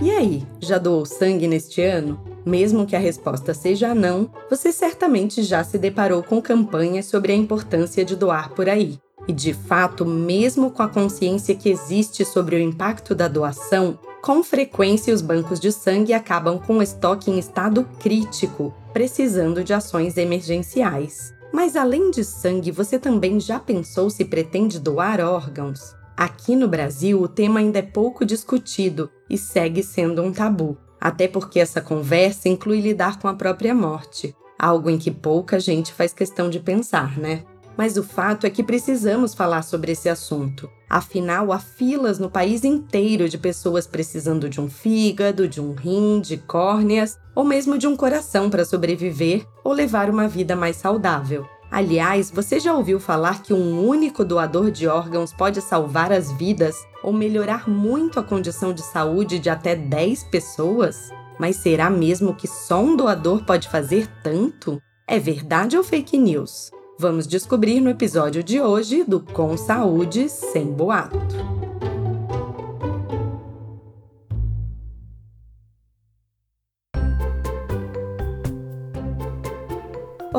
E 0.00 0.10
aí, 0.10 0.46
já 0.60 0.78
doou 0.78 1.04
sangue 1.04 1.48
neste 1.48 1.82
ano? 1.82 2.20
Mesmo 2.46 2.86
que 2.86 2.96
a 2.96 2.98
resposta 2.98 3.52
seja 3.52 3.94
não, 3.94 4.30
você 4.48 4.72
certamente 4.72 5.42
já 5.42 5.62
se 5.64 5.76
deparou 5.76 6.22
com 6.22 6.40
campanhas 6.40 7.06
sobre 7.06 7.32
a 7.32 7.36
importância 7.36 8.04
de 8.04 8.16
doar 8.16 8.50
por 8.54 8.68
aí. 8.68 8.98
E 9.26 9.32
de 9.32 9.52
fato, 9.52 10.06
mesmo 10.06 10.70
com 10.70 10.82
a 10.82 10.88
consciência 10.88 11.54
que 11.54 11.68
existe 11.68 12.24
sobre 12.24 12.56
o 12.56 12.60
impacto 12.60 13.14
da 13.14 13.28
doação, 13.28 13.98
com 14.22 14.42
frequência 14.42 15.12
os 15.12 15.20
bancos 15.20 15.60
de 15.60 15.70
sangue 15.70 16.14
acabam 16.14 16.58
com 16.58 16.78
o 16.78 16.82
estoque 16.82 17.30
em 17.30 17.38
estado 17.38 17.86
crítico, 18.00 18.74
precisando 18.92 19.62
de 19.62 19.74
ações 19.74 20.16
emergenciais. 20.16 21.34
Mas 21.52 21.76
além 21.76 22.10
de 22.10 22.24
sangue, 22.24 22.70
você 22.70 22.98
também 22.98 23.38
já 23.38 23.58
pensou 23.58 24.08
se 24.08 24.24
pretende 24.24 24.78
doar 24.78 25.20
órgãos? 25.20 25.97
Aqui 26.18 26.56
no 26.56 26.66
Brasil, 26.66 27.22
o 27.22 27.28
tema 27.28 27.60
ainda 27.60 27.78
é 27.78 27.82
pouco 27.82 28.24
discutido 28.24 29.08
e 29.30 29.38
segue 29.38 29.84
sendo 29.84 30.20
um 30.20 30.32
tabu, 30.32 30.76
até 31.00 31.28
porque 31.28 31.60
essa 31.60 31.80
conversa 31.80 32.48
inclui 32.48 32.80
lidar 32.80 33.20
com 33.20 33.28
a 33.28 33.34
própria 33.34 33.72
morte, 33.72 34.34
algo 34.58 34.90
em 34.90 34.98
que 34.98 35.12
pouca 35.12 35.60
gente 35.60 35.92
faz 35.92 36.12
questão 36.12 36.50
de 36.50 36.58
pensar, 36.58 37.16
né? 37.16 37.44
Mas 37.76 37.96
o 37.96 38.02
fato 38.02 38.48
é 38.48 38.50
que 38.50 38.64
precisamos 38.64 39.32
falar 39.32 39.62
sobre 39.62 39.92
esse 39.92 40.08
assunto. 40.08 40.68
Afinal, 40.90 41.52
há 41.52 41.60
filas 41.60 42.18
no 42.18 42.28
país 42.28 42.64
inteiro 42.64 43.28
de 43.28 43.38
pessoas 43.38 43.86
precisando 43.86 44.48
de 44.48 44.60
um 44.60 44.68
fígado, 44.68 45.46
de 45.46 45.60
um 45.60 45.72
rim, 45.72 46.20
de 46.20 46.36
córneas 46.36 47.16
ou 47.32 47.44
mesmo 47.44 47.78
de 47.78 47.86
um 47.86 47.94
coração 47.94 48.50
para 48.50 48.64
sobreviver 48.64 49.46
ou 49.62 49.72
levar 49.72 50.10
uma 50.10 50.26
vida 50.26 50.56
mais 50.56 50.74
saudável. 50.78 51.46
Aliás, 51.70 52.30
você 52.30 52.58
já 52.58 52.74
ouviu 52.74 52.98
falar 52.98 53.42
que 53.42 53.52
um 53.52 53.86
único 53.86 54.24
doador 54.24 54.70
de 54.70 54.88
órgãos 54.88 55.32
pode 55.32 55.60
salvar 55.60 56.10
as 56.10 56.32
vidas 56.32 56.76
ou 57.02 57.12
melhorar 57.12 57.68
muito 57.68 58.18
a 58.18 58.22
condição 58.22 58.72
de 58.72 58.82
saúde 58.82 59.38
de 59.38 59.50
até 59.50 59.76
10 59.76 60.24
pessoas? 60.24 61.10
Mas 61.38 61.56
será 61.56 61.90
mesmo 61.90 62.34
que 62.34 62.48
só 62.48 62.80
um 62.80 62.96
doador 62.96 63.44
pode 63.44 63.68
fazer 63.68 64.08
tanto? 64.22 64.80
É 65.06 65.18
verdade 65.18 65.76
ou 65.76 65.84
fake 65.84 66.16
news? 66.16 66.70
Vamos 66.98 67.26
descobrir 67.26 67.80
no 67.80 67.90
episódio 67.90 68.42
de 68.42 68.60
hoje 68.60 69.04
do 69.04 69.20
Com 69.20 69.56
Saúde 69.56 70.28
Sem 70.28 70.72
Boato. 70.72 71.57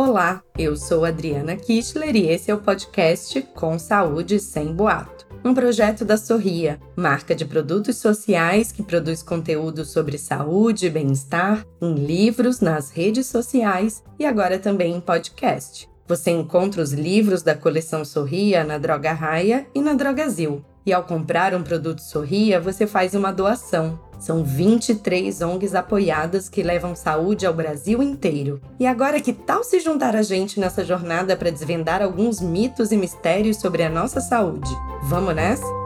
Olá, 0.01 0.41
eu 0.57 0.77
sou 0.77 1.03
Adriana 1.03 1.57
Kistler 1.57 2.15
e 2.15 2.29
esse 2.29 2.49
é 2.49 2.55
o 2.55 2.61
podcast 2.61 3.41
Com 3.53 3.77
Saúde 3.77 4.39
Sem 4.39 4.73
Boato, 4.73 5.27
um 5.43 5.53
projeto 5.53 6.05
da 6.05 6.15
Sorria, 6.15 6.79
marca 6.95 7.35
de 7.35 7.43
produtos 7.43 7.97
sociais 7.97 8.71
que 8.71 8.81
produz 8.81 9.21
conteúdo 9.21 9.83
sobre 9.83 10.17
saúde 10.17 10.85
e 10.85 10.89
bem-estar 10.89 11.65
em 11.81 11.95
livros, 11.95 12.61
nas 12.61 12.91
redes 12.91 13.27
sociais 13.27 14.01
e 14.17 14.25
agora 14.25 14.57
também 14.57 14.95
em 14.95 15.01
podcast. 15.01 15.89
Você 16.07 16.31
encontra 16.31 16.81
os 16.81 16.93
livros 16.93 17.43
da 17.43 17.53
coleção 17.53 18.05
Sorria 18.05 18.63
na 18.63 18.77
Droga 18.77 19.11
Raia 19.11 19.67
e 19.75 19.81
na 19.81 19.95
Drogazil. 19.95 20.63
E 20.89 20.93
ao 20.93 21.03
comprar 21.03 21.53
um 21.53 21.61
produto 21.61 22.01
Sorria, 22.01 22.59
você 22.59 22.87
faz 22.87 23.13
uma 23.13 23.31
doação. 23.31 23.99
São 24.19 24.43
23 24.43 25.39
ONGs 25.39 25.75
apoiadas 25.75 26.49
que 26.49 26.63
levam 26.63 26.95
saúde 26.95 27.45
ao 27.45 27.53
Brasil 27.53 28.01
inteiro. 28.01 28.59
E 28.79 28.87
agora, 28.87 29.21
que 29.21 29.31
tal 29.31 29.63
se 29.63 29.79
juntar 29.79 30.15
a 30.15 30.23
gente 30.23 30.59
nessa 30.59 30.83
jornada 30.83 31.37
para 31.37 31.51
desvendar 31.51 32.01
alguns 32.01 32.41
mitos 32.41 32.91
e 32.91 32.97
mistérios 32.97 33.57
sobre 33.57 33.83
a 33.83 33.89
nossa 33.89 34.19
saúde? 34.19 34.71
Vamos 35.03 35.35
nessa? 35.35 35.78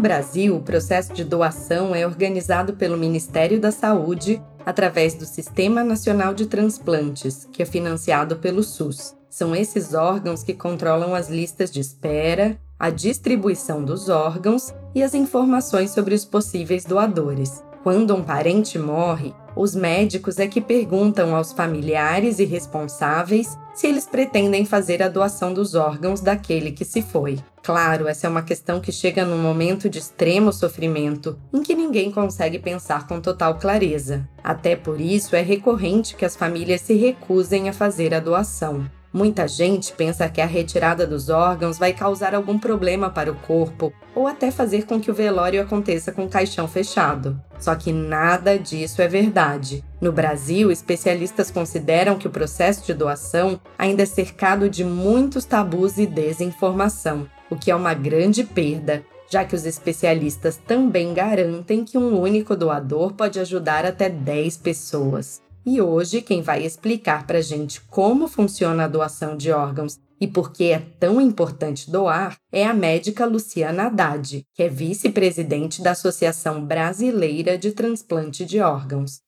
Brasil, 0.00 0.56
o 0.56 0.62
processo 0.62 1.12
de 1.12 1.22
doação 1.22 1.94
é 1.94 2.06
organizado 2.06 2.72
pelo 2.72 2.96
Ministério 2.96 3.60
da 3.60 3.70
Saúde 3.70 4.42
através 4.64 5.14
do 5.14 5.26
Sistema 5.26 5.84
Nacional 5.84 6.32
de 6.32 6.46
Transplantes, 6.46 7.46
que 7.52 7.62
é 7.62 7.66
financiado 7.66 8.36
pelo 8.36 8.62
SUS. 8.62 9.14
São 9.28 9.54
esses 9.54 9.92
órgãos 9.92 10.42
que 10.42 10.54
controlam 10.54 11.14
as 11.14 11.28
listas 11.28 11.70
de 11.70 11.80
espera, 11.80 12.58
a 12.78 12.88
distribuição 12.88 13.84
dos 13.84 14.08
órgãos 14.08 14.74
e 14.94 15.02
as 15.02 15.14
informações 15.14 15.90
sobre 15.90 16.14
os 16.14 16.24
possíveis 16.24 16.84
doadores. 16.86 17.62
Quando 17.82 18.14
um 18.14 18.22
parente 18.22 18.78
morre, 18.78 19.34
os 19.54 19.74
médicos 19.74 20.38
é 20.38 20.46
que 20.46 20.60
perguntam 20.60 21.34
aos 21.34 21.52
familiares 21.52 22.38
e 22.38 22.44
responsáveis 22.44 23.58
se 23.74 23.86
eles 23.86 24.06
pretendem 24.06 24.64
fazer 24.64 25.02
a 25.02 25.08
doação 25.08 25.52
dos 25.52 25.74
órgãos 25.74 26.20
daquele 26.20 26.72
que 26.72 26.84
se 26.84 27.02
foi. 27.02 27.38
Claro, 27.62 28.08
essa 28.08 28.26
é 28.26 28.30
uma 28.30 28.42
questão 28.42 28.80
que 28.80 28.90
chega 28.90 29.24
num 29.24 29.38
momento 29.38 29.88
de 29.88 29.98
extremo 29.98 30.52
sofrimento, 30.52 31.38
em 31.52 31.62
que 31.62 31.74
ninguém 31.74 32.10
consegue 32.10 32.58
pensar 32.58 33.06
com 33.06 33.20
total 33.20 33.58
clareza. 33.58 34.26
Até 34.42 34.74
por 34.74 35.00
isso 35.00 35.36
é 35.36 35.42
recorrente 35.42 36.16
que 36.16 36.24
as 36.24 36.34
famílias 36.34 36.80
se 36.80 36.94
recusem 36.94 37.68
a 37.68 37.72
fazer 37.72 38.14
a 38.14 38.20
doação. 38.20 38.90
Muita 39.12 39.48
gente 39.48 39.92
pensa 39.92 40.28
que 40.28 40.40
a 40.40 40.46
retirada 40.46 41.04
dos 41.04 41.28
órgãos 41.28 41.76
vai 41.76 41.92
causar 41.92 42.32
algum 42.32 42.56
problema 42.56 43.10
para 43.10 43.30
o 43.30 43.34
corpo 43.34 43.92
ou 44.14 44.28
até 44.28 44.52
fazer 44.52 44.86
com 44.86 45.00
que 45.00 45.10
o 45.10 45.14
velório 45.14 45.60
aconteça 45.60 46.12
com 46.12 46.24
o 46.24 46.28
caixão 46.28 46.68
fechado. 46.68 47.38
Só 47.58 47.74
que 47.74 47.92
nada 47.92 48.56
disso 48.56 49.02
é 49.02 49.08
verdade. 49.08 49.84
No 50.00 50.12
Brasil, 50.12 50.70
especialistas 50.70 51.50
consideram 51.50 52.16
que 52.16 52.28
o 52.28 52.30
processo 52.30 52.86
de 52.86 52.94
doação 52.94 53.60
ainda 53.76 54.04
é 54.04 54.06
cercado 54.06 54.70
de 54.70 54.84
muitos 54.84 55.44
tabus 55.44 55.98
e 55.98 56.06
desinformação, 56.06 57.26
o 57.50 57.56
que 57.56 57.70
é 57.70 57.74
uma 57.74 57.92
grande 57.92 58.44
perda, 58.44 59.04
já 59.28 59.44
que 59.44 59.54
os 59.54 59.66
especialistas 59.66 60.56
também 60.56 61.12
garantem 61.12 61.84
que 61.84 61.98
um 61.98 62.18
único 62.20 62.56
doador 62.56 63.12
pode 63.12 63.38
ajudar 63.38 63.84
até 63.84 64.08
10 64.08 64.56
pessoas. 64.58 65.42
E 65.64 65.80
hoje, 65.80 66.22
quem 66.22 66.40
vai 66.40 66.64
explicar 66.64 67.26
para 67.26 67.42
gente 67.42 67.80
como 67.82 68.26
funciona 68.26 68.84
a 68.84 68.88
doação 68.88 69.36
de 69.36 69.52
órgãos 69.52 69.98
e 70.20 70.26
por 70.26 70.52
que 70.52 70.70
é 70.70 70.78
tão 70.98 71.20
importante 71.20 71.90
doar 71.90 72.36
é 72.52 72.64
a 72.66 72.74
médica 72.74 73.24
Luciana 73.24 73.84
Haddad, 73.84 74.44
que 74.54 74.62
é 74.62 74.68
vice-presidente 74.68 75.82
da 75.82 75.92
Associação 75.92 76.64
Brasileira 76.64 77.56
de 77.56 77.72
Transplante 77.72 78.44
de 78.44 78.60
Órgãos. 78.60 79.20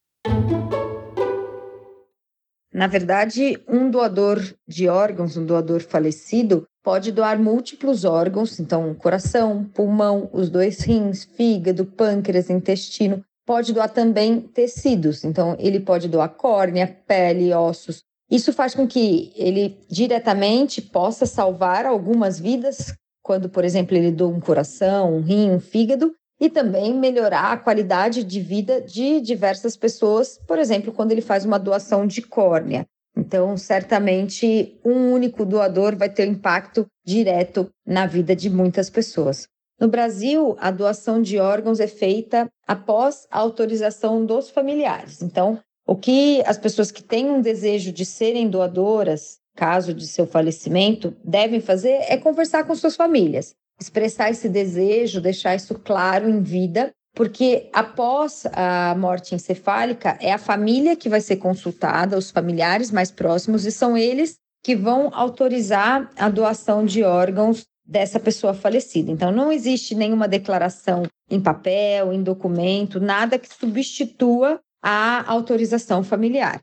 Na 2.71 2.87
verdade, 2.87 3.61
um 3.67 3.89
doador 3.89 4.39
de 4.67 4.87
órgãos, 4.87 5.37
um 5.37 5.45
doador 5.45 5.81
falecido, 5.81 6.67
pode 6.83 7.11
doar 7.11 7.39
múltiplos 7.39 8.03
órgãos, 8.03 8.59
então 8.59 8.93
coração, 8.93 9.63
pulmão, 9.73 10.29
os 10.33 10.49
dois 10.49 10.81
rins, 10.81 11.23
fígado, 11.23 11.85
pâncreas, 11.85 12.49
intestino, 12.49 13.23
pode 13.45 13.73
doar 13.73 13.89
também 13.89 14.41
tecidos. 14.41 15.23
Então, 15.23 15.55
ele 15.57 15.79
pode 15.79 16.07
doar 16.07 16.29
córnea, 16.29 16.87
pele, 17.07 17.53
ossos. 17.53 18.03
Isso 18.29 18.51
faz 18.51 18.75
com 18.75 18.87
que 18.87 19.31
ele 19.35 19.79
diretamente 19.89 20.81
possa 20.81 21.25
salvar 21.25 21.85
algumas 21.85 22.39
vidas, 22.39 22.93
quando, 23.21 23.49
por 23.49 23.63
exemplo, 23.63 23.95
ele 23.95 24.11
doa 24.11 24.29
um 24.29 24.39
coração, 24.39 25.15
um 25.15 25.21
rim, 25.21 25.51
um 25.51 25.59
fígado, 25.59 26.13
e 26.39 26.49
também 26.49 26.93
melhorar 26.93 27.53
a 27.53 27.57
qualidade 27.57 28.23
de 28.23 28.39
vida 28.41 28.81
de 28.81 29.21
diversas 29.21 29.77
pessoas, 29.77 30.37
por 30.45 30.59
exemplo, 30.59 30.91
quando 30.91 31.11
ele 31.11 31.21
faz 31.21 31.45
uma 31.45 31.57
doação 31.57 32.05
de 32.05 32.21
córnea. 32.21 32.85
Então, 33.33 33.57
certamente, 33.57 34.79
um 34.85 35.11
único 35.11 35.43
doador 35.43 35.97
vai 35.97 36.07
ter 36.07 36.27
impacto 36.27 36.85
direto 37.03 37.67
na 37.83 38.05
vida 38.05 38.35
de 38.35 38.47
muitas 38.47 38.91
pessoas. 38.91 39.47
No 39.81 39.87
Brasil, 39.87 40.55
a 40.59 40.69
doação 40.69 41.19
de 41.19 41.39
órgãos 41.39 41.79
é 41.79 41.87
feita 41.87 42.47
após 42.67 43.25
a 43.31 43.39
autorização 43.39 44.23
dos 44.23 44.51
familiares. 44.51 45.23
Então, 45.23 45.59
o 45.87 45.95
que 45.95 46.43
as 46.45 46.59
pessoas 46.59 46.91
que 46.91 47.01
têm 47.01 47.27
um 47.27 47.41
desejo 47.41 47.91
de 47.91 48.05
serem 48.05 48.47
doadoras, 48.47 49.39
caso 49.55 49.95
de 49.95 50.05
seu 50.05 50.27
falecimento, 50.27 51.17
devem 51.25 51.59
fazer 51.59 52.05
é 52.07 52.17
conversar 52.17 52.65
com 52.65 52.75
suas 52.75 52.95
famílias, 52.95 53.55
expressar 53.81 54.29
esse 54.29 54.47
desejo, 54.47 55.19
deixar 55.19 55.55
isso 55.55 55.73
claro 55.79 56.29
em 56.29 56.39
vida, 56.39 56.91
porque 57.13 57.69
após 57.71 58.45
a 58.53 58.95
morte 58.97 59.35
encefálica 59.35 60.17
é 60.19 60.33
a 60.33 60.37
família 60.37 60.95
que 60.95 61.09
vai 61.09 61.21
ser 61.21 61.37
consultada, 61.37 62.17
os 62.17 62.31
familiares 62.31 62.91
mais 62.91 63.11
próximos, 63.11 63.65
e 63.65 63.71
são 63.71 63.95
eles 63.95 64.35
que 64.63 64.75
vão 64.75 65.09
autorizar 65.13 66.09
a 66.17 66.29
doação 66.29 66.85
de 66.85 67.03
órgãos 67.03 67.65
dessa 67.85 68.19
pessoa 68.19 68.53
falecida. 68.53 69.11
Então, 69.11 69.31
não 69.31 69.51
existe 69.51 69.93
nenhuma 69.93 70.27
declaração 70.27 71.03
em 71.29 71.39
papel, 71.39 72.13
em 72.13 72.23
documento, 72.23 72.99
nada 72.99 73.37
que 73.37 73.53
substitua 73.53 74.59
a 74.81 75.29
autorização 75.31 76.03
familiar. 76.03 76.59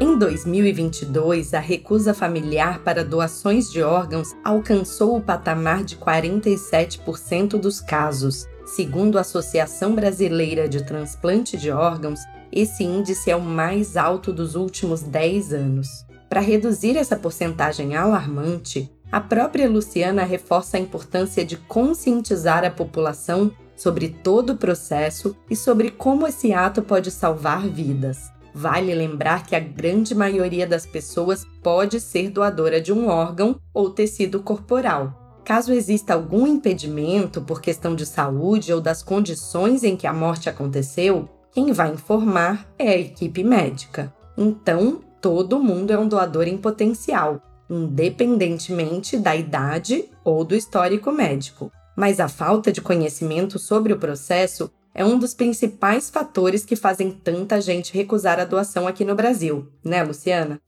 Em 0.00 0.16
2022, 0.16 1.54
a 1.54 1.60
recusa 1.60 2.14
familiar 2.14 2.80
para 2.80 3.04
doações 3.04 3.70
de 3.70 3.82
órgãos 3.82 4.28
alcançou 4.44 5.16
o 5.16 5.20
patamar 5.20 5.82
de 5.82 5.96
47% 5.96 7.58
dos 7.58 7.80
casos, 7.80 8.46
Segundo 8.68 9.16
a 9.16 9.22
Associação 9.22 9.94
Brasileira 9.94 10.68
de 10.68 10.84
Transplante 10.84 11.56
de 11.56 11.70
Órgãos, 11.70 12.20
esse 12.52 12.84
índice 12.84 13.30
é 13.30 13.34
o 13.34 13.40
mais 13.40 13.96
alto 13.96 14.30
dos 14.30 14.54
últimos 14.54 15.00
10 15.00 15.54
anos. 15.54 15.88
Para 16.28 16.42
reduzir 16.42 16.94
essa 16.94 17.16
porcentagem 17.16 17.96
alarmante, 17.96 18.92
a 19.10 19.22
própria 19.22 19.70
Luciana 19.70 20.22
reforça 20.22 20.76
a 20.76 20.80
importância 20.80 21.46
de 21.46 21.56
conscientizar 21.56 22.62
a 22.62 22.70
população 22.70 23.50
sobre 23.74 24.10
todo 24.10 24.50
o 24.50 24.56
processo 24.56 25.34
e 25.48 25.56
sobre 25.56 25.90
como 25.90 26.26
esse 26.26 26.52
ato 26.52 26.82
pode 26.82 27.10
salvar 27.10 27.66
vidas. 27.66 28.30
Vale 28.60 28.92
lembrar 28.92 29.46
que 29.46 29.54
a 29.54 29.60
grande 29.60 30.16
maioria 30.16 30.66
das 30.66 30.84
pessoas 30.84 31.46
pode 31.62 32.00
ser 32.00 32.28
doadora 32.28 32.80
de 32.80 32.92
um 32.92 33.06
órgão 33.06 33.60
ou 33.72 33.88
tecido 33.88 34.42
corporal. 34.42 35.40
Caso 35.44 35.72
exista 35.72 36.14
algum 36.14 36.44
impedimento 36.44 37.40
por 37.40 37.60
questão 37.60 37.94
de 37.94 38.04
saúde 38.04 38.72
ou 38.72 38.80
das 38.80 39.00
condições 39.00 39.84
em 39.84 39.96
que 39.96 40.08
a 40.08 40.12
morte 40.12 40.48
aconteceu, 40.48 41.28
quem 41.52 41.70
vai 41.70 41.92
informar 41.92 42.66
é 42.76 42.88
a 42.88 42.98
equipe 42.98 43.44
médica. 43.44 44.12
Então, 44.36 45.02
todo 45.20 45.62
mundo 45.62 45.92
é 45.92 45.98
um 45.98 46.08
doador 46.08 46.48
em 46.48 46.58
potencial, 46.58 47.40
independentemente 47.70 49.16
da 49.16 49.36
idade 49.36 50.06
ou 50.24 50.44
do 50.44 50.56
histórico 50.56 51.12
médico. 51.12 51.70
Mas 51.96 52.18
a 52.18 52.26
falta 52.26 52.72
de 52.72 52.80
conhecimento 52.80 53.56
sobre 53.56 53.92
o 53.92 53.98
processo 54.00 54.68
é 54.98 55.04
um 55.04 55.16
dos 55.16 55.32
principais 55.32 56.10
fatores 56.10 56.64
que 56.64 56.74
fazem 56.74 57.12
tanta 57.12 57.60
gente 57.60 57.94
recusar 57.94 58.40
a 58.40 58.44
doação 58.44 58.88
aqui 58.88 59.04
no 59.04 59.14
Brasil, 59.14 59.68
né, 59.84 60.02
Luciana? 60.02 60.60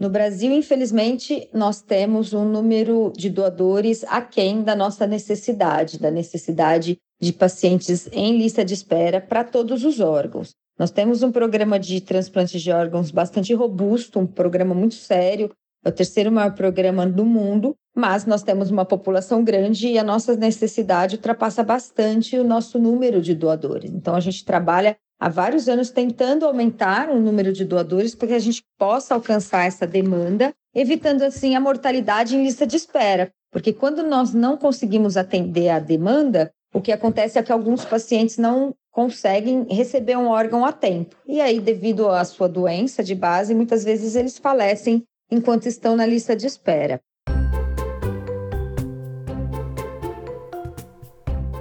No 0.00 0.08
Brasil, 0.08 0.50
infelizmente, 0.50 1.46
nós 1.52 1.82
temos 1.82 2.32
um 2.32 2.46
número 2.46 3.12
de 3.14 3.28
doadores 3.28 4.02
aquém 4.04 4.62
da 4.62 4.74
nossa 4.74 5.06
necessidade, 5.06 5.98
da 5.98 6.10
necessidade 6.10 6.96
de 7.20 7.32
pacientes 7.34 8.08
em 8.12 8.38
lista 8.38 8.64
de 8.64 8.72
espera 8.72 9.20
para 9.20 9.44
todos 9.44 9.84
os 9.84 10.00
órgãos. 10.00 10.52
Nós 10.78 10.90
temos 10.90 11.22
um 11.22 11.30
programa 11.30 11.78
de 11.78 12.00
transplante 12.00 12.58
de 12.58 12.72
órgãos 12.72 13.10
bastante 13.10 13.52
robusto, 13.52 14.18
um 14.18 14.26
programa 14.26 14.74
muito 14.74 14.94
sério, 14.94 15.50
é 15.84 15.90
o 15.90 15.92
terceiro 15.92 16.32
maior 16.32 16.54
programa 16.54 17.06
do 17.06 17.26
mundo, 17.26 17.76
mas 17.94 18.26
nós 18.26 18.42
temos 18.42 18.70
uma 18.70 18.84
população 18.84 19.44
grande 19.44 19.88
e 19.88 19.98
a 19.98 20.04
nossa 20.04 20.34
necessidade 20.36 21.16
ultrapassa 21.16 21.62
bastante 21.62 22.36
o 22.36 22.44
nosso 22.44 22.78
número 22.78 23.22
de 23.22 23.34
doadores. 23.34 23.90
Então, 23.92 24.14
a 24.14 24.20
gente 24.20 24.44
trabalha 24.44 24.96
há 25.20 25.28
vários 25.28 25.68
anos 25.68 25.90
tentando 25.90 26.44
aumentar 26.44 27.08
o 27.08 27.20
número 27.20 27.52
de 27.52 27.64
doadores 27.64 28.14
para 28.14 28.28
que 28.28 28.34
a 28.34 28.38
gente 28.38 28.62
possa 28.76 29.14
alcançar 29.14 29.64
essa 29.66 29.86
demanda, 29.86 30.52
evitando 30.74 31.22
assim 31.22 31.54
a 31.54 31.60
mortalidade 31.60 32.36
em 32.36 32.42
lista 32.42 32.66
de 32.66 32.76
espera. 32.76 33.30
Porque 33.52 33.72
quando 33.72 34.02
nós 34.02 34.34
não 34.34 34.56
conseguimos 34.56 35.16
atender 35.16 35.68
a 35.68 35.78
demanda, 35.78 36.50
o 36.74 36.80
que 36.80 36.90
acontece 36.90 37.38
é 37.38 37.42
que 37.42 37.52
alguns 37.52 37.84
pacientes 37.84 38.36
não 38.36 38.74
conseguem 38.90 39.64
receber 39.70 40.16
um 40.16 40.26
órgão 40.26 40.64
a 40.64 40.72
tempo. 40.72 41.16
E 41.26 41.40
aí, 41.40 41.60
devido 41.60 42.08
à 42.08 42.24
sua 42.24 42.48
doença 42.48 43.02
de 43.02 43.14
base, 43.14 43.54
muitas 43.54 43.84
vezes 43.84 44.16
eles 44.16 44.38
falecem 44.38 45.04
enquanto 45.30 45.66
estão 45.66 45.94
na 45.94 46.04
lista 46.04 46.34
de 46.34 46.46
espera. 46.46 47.00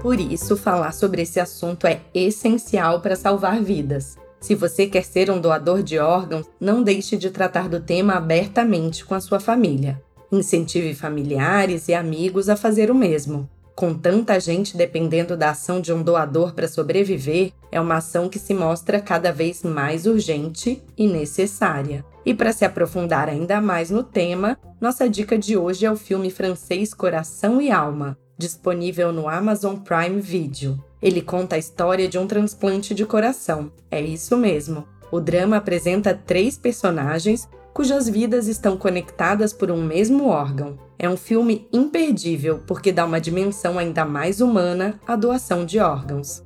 Por 0.03 0.19
isso, 0.19 0.57
falar 0.57 0.91
sobre 0.91 1.21
esse 1.21 1.39
assunto 1.39 1.87
é 1.87 2.01
essencial 2.13 2.99
para 2.99 3.15
salvar 3.15 3.63
vidas. 3.63 4.17
Se 4.37 4.53
você 4.53 4.85
quer 4.85 5.05
ser 5.05 5.31
um 5.31 5.39
doador 5.39 5.81
de 5.81 5.97
órgãos, 5.97 6.45
não 6.59 6.83
deixe 6.83 7.15
de 7.15 7.31
tratar 7.31 7.69
do 7.69 7.79
tema 7.79 8.15
abertamente 8.15 9.05
com 9.05 9.15
a 9.15 9.21
sua 9.21 9.39
família. 9.39 10.03
Incentive 10.29 10.93
familiares 10.93 11.87
e 11.87 11.93
amigos 11.93 12.49
a 12.49 12.57
fazer 12.57 12.91
o 12.91 12.95
mesmo. 12.95 13.49
Com 13.73 13.93
tanta 13.93 14.37
gente 14.41 14.75
dependendo 14.75 15.37
da 15.37 15.51
ação 15.51 15.79
de 15.79 15.93
um 15.93 16.03
doador 16.03 16.53
para 16.53 16.67
sobreviver, 16.67 17.53
é 17.71 17.79
uma 17.79 17.95
ação 17.95 18.27
que 18.27 18.37
se 18.37 18.53
mostra 18.53 18.99
cada 18.99 19.31
vez 19.31 19.63
mais 19.63 20.05
urgente 20.05 20.83
e 20.97 21.07
necessária. 21.07 22.03
E 22.25 22.33
para 22.33 22.51
se 22.51 22.65
aprofundar 22.65 23.29
ainda 23.29 23.61
mais 23.61 23.89
no 23.89 24.03
tema, 24.03 24.57
nossa 24.81 25.07
dica 25.07 25.37
de 25.37 25.55
hoje 25.55 25.85
é 25.85 25.91
o 25.91 25.95
filme 25.95 26.29
francês 26.29 26.93
Coração 26.93 27.61
e 27.61 27.71
Alma, 27.71 28.17
disponível 28.43 29.13
no 29.13 29.29
Amazon 29.29 29.77
Prime 29.77 30.19
Video. 30.19 30.77
Ele 31.01 31.21
conta 31.21 31.55
a 31.55 31.57
história 31.57 32.09
de 32.09 32.17
um 32.17 32.27
transplante 32.27 32.93
de 32.93 33.05
coração. 33.05 33.71
É 33.89 34.01
isso 34.01 34.35
mesmo. 34.35 34.85
O 35.09 35.21
drama 35.21 35.55
apresenta 35.55 36.13
três 36.13 36.57
personagens 36.57 37.47
cujas 37.73 38.09
vidas 38.09 38.47
estão 38.47 38.75
conectadas 38.75 39.53
por 39.53 39.71
um 39.71 39.81
mesmo 39.81 40.27
órgão. 40.27 40.77
É 40.99 41.09
um 41.09 41.15
filme 41.15 41.67
imperdível 41.71 42.61
porque 42.67 42.91
dá 42.91 43.05
uma 43.05 43.21
dimensão 43.21 43.79
ainda 43.79 44.03
mais 44.03 44.41
humana 44.41 44.99
à 45.07 45.15
doação 45.15 45.65
de 45.65 45.79
órgãos. 45.79 46.43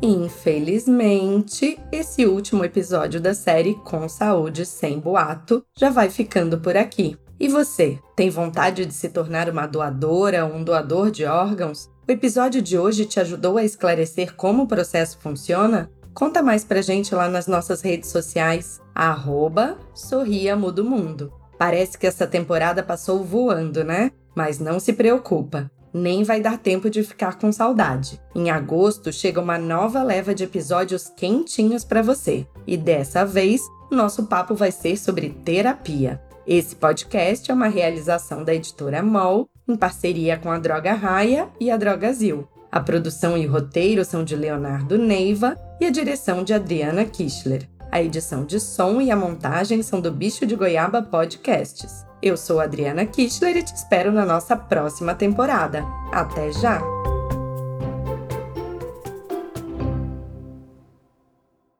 Infelizmente, 0.00 1.78
esse 1.92 2.24
último 2.24 2.64
episódio 2.64 3.20
da 3.20 3.34
série 3.34 3.74
Com 3.74 4.08
Saúde 4.08 4.64
Sem 4.64 4.98
Boato 4.98 5.62
já 5.76 5.90
vai 5.90 6.08
ficando 6.08 6.58
por 6.58 6.76
aqui. 6.76 7.18
E 7.40 7.46
você, 7.46 8.00
tem 8.16 8.30
vontade 8.30 8.84
de 8.84 8.92
se 8.92 9.08
tornar 9.08 9.48
uma 9.48 9.66
doadora 9.66 10.44
ou 10.44 10.54
um 10.54 10.64
doador 10.64 11.10
de 11.10 11.24
órgãos? 11.24 11.88
O 12.08 12.10
episódio 12.10 12.60
de 12.60 12.76
hoje 12.76 13.04
te 13.04 13.20
ajudou 13.20 13.56
a 13.58 13.64
esclarecer 13.64 14.34
como 14.34 14.64
o 14.64 14.66
processo 14.66 15.18
funciona? 15.20 15.88
Conta 16.12 16.42
mais 16.42 16.64
pra 16.64 16.82
gente 16.82 17.14
lá 17.14 17.28
nas 17.28 17.46
nossas 17.46 17.80
redes 17.80 18.10
sociais, 18.10 18.80
arroba 18.92 19.78
Sorria 19.94 20.56
Mundo. 20.56 21.32
Parece 21.56 21.96
que 21.96 22.08
essa 22.08 22.26
temporada 22.26 22.82
passou 22.82 23.22
voando, 23.22 23.84
né? 23.84 24.10
Mas 24.34 24.58
não 24.58 24.80
se 24.80 24.92
preocupa, 24.92 25.70
nem 25.94 26.24
vai 26.24 26.40
dar 26.40 26.58
tempo 26.58 26.90
de 26.90 27.04
ficar 27.04 27.38
com 27.38 27.52
saudade. 27.52 28.20
Em 28.34 28.50
agosto 28.50 29.12
chega 29.12 29.40
uma 29.40 29.58
nova 29.58 30.02
leva 30.02 30.34
de 30.34 30.42
episódios 30.42 31.08
quentinhos 31.16 31.84
para 31.84 32.02
você. 32.02 32.46
E 32.66 32.76
dessa 32.76 33.24
vez, 33.24 33.60
nosso 33.90 34.26
papo 34.26 34.56
vai 34.56 34.72
ser 34.72 34.96
sobre 34.96 35.30
terapia. 35.44 36.20
Esse 36.48 36.74
podcast 36.74 37.50
é 37.50 37.54
uma 37.54 37.68
realização 37.68 38.42
da 38.42 38.54
editora 38.54 39.02
MOL, 39.02 39.50
em 39.68 39.76
parceria 39.76 40.38
com 40.38 40.50
a 40.50 40.58
Droga 40.58 40.94
Raia 40.94 41.46
e 41.60 41.70
a 41.70 41.76
Drogazil. 41.76 42.48
A 42.72 42.80
produção 42.80 43.36
e 43.36 43.44
roteiro 43.44 44.02
são 44.02 44.24
de 44.24 44.34
Leonardo 44.34 44.96
Neiva 44.96 45.58
e 45.78 45.84
a 45.84 45.90
direção 45.90 46.42
de 46.42 46.54
Adriana 46.54 47.04
Kischler. 47.04 47.68
A 47.92 48.02
edição 48.02 48.46
de 48.46 48.58
som 48.60 48.98
e 48.98 49.10
a 49.10 49.16
montagem 49.16 49.82
são 49.82 50.00
do 50.00 50.10
Bicho 50.10 50.46
de 50.46 50.56
Goiaba 50.56 51.02
Podcasts. 51.02 52.06
Eu 52.22 52.34
sou 52.34 52.60
Adriana 52.60 53.04
Kischler 53.04 53.58
e 53.58 53.62
te 53.62 53.74
espero 53.74 54.10
na 54.10 54.24
nossa 54.24 54.56
próxima 54.56 55.14
temporada. 55.14 55.84
Até 56.10 56.50
já! 56.50 56.80